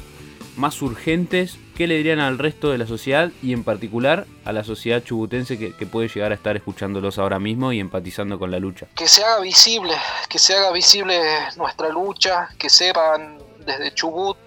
más 0.57 0.81
urgentes? 0.81 1.59
¿Qué 1.77 1.87
le 1.87 1.97
dirían 1.97 2.19
al 2.19 2.39
resto 2.39 2.71
de 2.71 2.79
la 2.79 2.87
sociedad 2.87 3.31
y 3.43 3.53
en 3.53 3.63
particular 3.63 4.27
a 4.47 4.53
la 4.53 4.65
sociedad 4.65 5.05
chubutense 5.05 5.59
que, 5.59 5.87
puede 5.87 6.09
llegar 6.09 6.33
a 6.33 6.35
estar 6.35 6.57
escuchándolos 6.57 7.19
ahora 7.19 7.39
mismo 7.39 7.73
y 7.75 7.81
empatizando 7.81 8.39
con 8.39 8.51
la 8.51 8.59
lucha? 8.59 8.87
Que 8.95 9.07
se 9.07 9.23
haga 9.23 9.41
visible, 9.41 9.95
que 10.31 10.39
se 10.39 10.55
haga 10.55 10.73
visible 10.73 11.21
nuestra 11.57 11.91
lucha, 11.91 12.49
que 12.59 12.71
sepan 12.71 13.39
desde 13.67 13.93
Chubut 13.93 14.39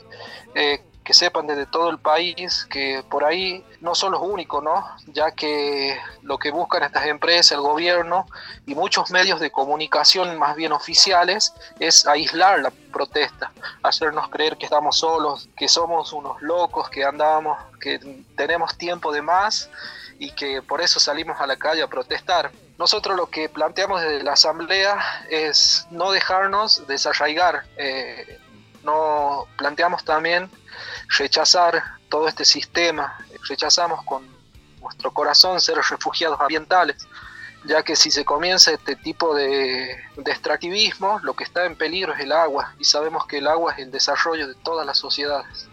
eh, 0.55 0.81
que 1.05 1.13
sepan 1.13 1.45
desde 1.45 1.67
todo 1.67 1.91
el 1.91 1.99
país 1.99 2.65
que 2.69 3.03
por 3.09 3.23
ahí 3.23 3.63
no 3.79 3.93
son 3.93 4.11
los 4.11 4.21
únicos, 4.21 4.63
¿no? 4.63 4.83
Ya 5.05 5.31
que 5.31 5.97
lo 6.23 6.39
que 6.39 6.49
buscan 6.49 6.81
estas 6.81 7.05
empresas, 7.05 7.51
el 7.51 7.61
gobierno 7.61 8.25
y 8.65 8.73
muchos 8.73 9.11
medios 9.11 9.39
de 9.39 9.51
comunicación 9.51 10.37
más 10.39 10.55
bien 10.55 10.71
oficiales 10.71 11.53
es 11.79 12.07
aislar 12.07 12.59
la 12.59 12.71
protesta, 12.91 13.51
hacernos 13.83 14.29
creer 14.29 14.57
que 14.57 14.65
estamos 14.65 14.97
solos, 14.97 15.47
que 15.55 15.67
somos 15.67 16.11
unos 16.11 16.41
locos, 16.41 16.89
que 16.89 17.05
andamos, 17.05 17.57
que 17.79 17.99
tenemos 18.35 18.75
tiempo 18.75 19.13
de 19.13 19.21
más 19.21 19.69
y 20.17 20.31
que 20.31 20.63
por 20.63 20.81
eso 20.81 20.99
salimos 20.99 21.39
a 21.39 21.45
la 21.45 21.55
calle 21.55 21.83
a 21.83 21.87
protestar. 21.87 22.51
Nosotros 22.79 23.15
lo 23.15 23.27
que 23.27 23.47
planteamos 23.47 24.01
desde 24.01 24.23
la 24.23 24.33
Asamblea 24.33 24.97
es 25.29 25.85
no 25.91 26.11
dejarnos 26.11 26.87
desarraigar. 26.87 27.63
Eh, 27.77 28.39
no 28.83 29.47
planteamos 29.57 30.03
también 30.03 30.49
rechazar 31.09 31.83
todo 32.09 32.27
este 32.27 32.45
sistema, 32.45 33.17
rechazamos 33.47 34.03
con 34.05 34.23
nuestro 34.81 35.11
corazón 35.11 35.59
ser 35.59 35.77
refugiados 35.77 36.39
ambientales, 36.39 37.07
ya 37.65 37.83
que 37.83 37.95
si 37.95 38.11
se 38.11 38.23
comienza 38.23 38.71
este 38.71 38.95
tipo 38.95 39.33
de, 39.33 39.97
extractivismo, 40.25 41.19
lo 41.23 41.33
que 41.33 41.43
está 41.43 41.65
en 41.65 41.75
peligro 41.75 42.13
es 42.13 42.19
el 42.19 42.31
agua, 42.31 42.73
y 42.79 42.83
sabemos 42.83 43.25
que 43.25 43.39
el 43.39 43.47
agua 43.47 43.73
es 43.73 43.79
el 43.79 43.91
desarrollo 43.91 44.47
de 44.47 44.55
todas 44.55 44.85
las 44.85 44.97
sociedades. 44.97 45.67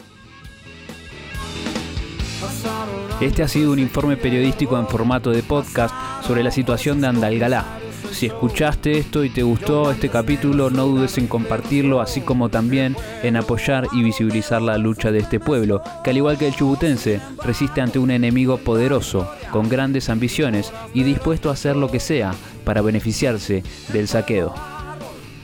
Este 3.21 3.43
ha 3.43 3.47
sido 3.47 3.71
un 3.71 3.79
informe 3.79 4.17
periodístico 4.17 4.77
en 4.77 4.87
formato 4.87 5.29
de 5.29 5.43
podcast 5.43 5.93
sobre 6.25 6.43
la 6.43 6.51
situación 6.51 6.99
de 6.99 7.07
Andalgalá, 7.07 7.79
si 8.13 8.27
escuchaste 8.27 8.97
esto 8.97 9.23
y 9.23 9.29
te 9.29 9.43
gustó 9.43 9.91
este 9.91 10.09
capítulo, 10.09 10.69
no 10.69 10.85
dudes 10.85 11.17
en 11.17 11.27
compartirlo, 11.27 12.01
así 12.01 12.21
como 12.21 12.49
también 12.49 12.95
en 13.23 13.35
apoyar 13.35 13.87
y 13.91 14.03
visibilizar 14.03 14.61
la 14.61 14.77
lucha 14.77 15.11
de 15.11 15.19
este 15.19 15.39
pueblo, 15.39 15.81
que 16.03 16.11
al 16.11 16.17
igual 16.17 16.37
que 16.37 16.47
el 16.47 16.55
chubutense, 16.55 17.19
resiste 17.43 17.81
ante 17.81 17.99
un 17.99 18.11
enemigo 18.11 18.57
poderoso, 18.57 19.29
con 19.51 19.69
grandes 19.69 20.09
ambiciones 20.09 20.71
y 20.93 21.03
dispuesto 21.03 21.49
a 21.49 21.53
hacer 21.53 21.75
lo 21.75 21.89
que 21.89 21.99
sea 21.99 22.33
para 22.63 22.81
beneficiarse 22.81 23.63
del 23.91 24.07
saqueo. 24.07 24.53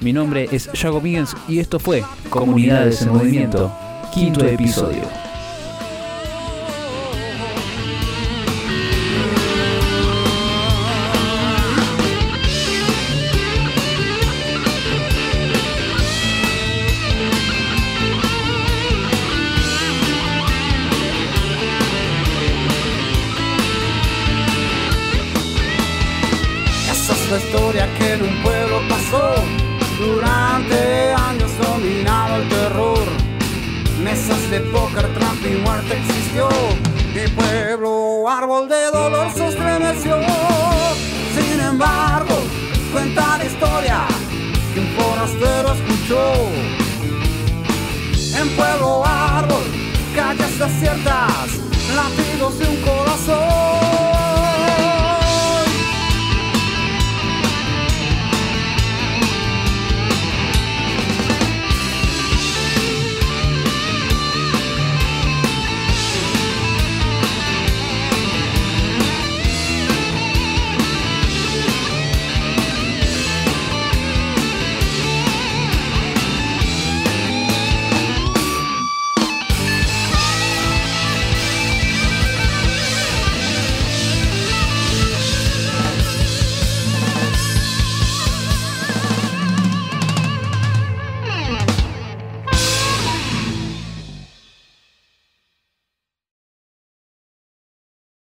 Mi 0.01 0.13
nombre 0.13 0.47
es 0.51 0.69
Jago 0.73 1.01
Miggins 1.01 1.35
y 1.47 1.59
esto 1.59 1.79
fue 1.79 2.03
Comunidades 2.29 3.01
en 3.01 3.09
Movimiento, 3.09 3.71
quinto 4.13 4.45
episodio. 4.45 5.28
La 27.29 27.37
historia 27.37 27.87
que 27.97 28.13
en 28.13 28.21
un 28.23 28.41
pueblo 28.41 28.81
pasó. 28.89 29.35
Durante 29.99 31.13
años 31.13 31.51
dominado 31.57 32.37
el 32.37 32.49
terror. 32.49 33.05
Mesas 34.01 34.49
de 34.49 34.61
póker, 34.61 35.13
trampa 35.13 35.47
y 35.47 35.55
muerte 35.55 35.97
existió. 35.97 36.49
Mi 37.13 37.27
pueblo, 37.29 38.27
árbol 38.29 38.67
de 38.67 38.85
dolor, 38.91 39.31
se 39.35 39.47
estremeció. 39.47 40.17
Sin 41.35 41.59
embargo, 41.59 42.35
cuenta 42.91 43.37
la 43.37 43.45
historia 43.45 44.07
que 44.73 44.79
un 44.79 44.87
forastero 44.97 45.73
escuchó. 45.73 46.33
En 48.39 48.49
pueblo, 48.55 49.03
árbol, 49.05 49.63
calles 50.15 50.57
desiertas 50.57 51.59